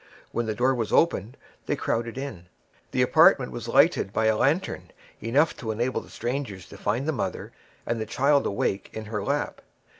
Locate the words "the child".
8.01-8.47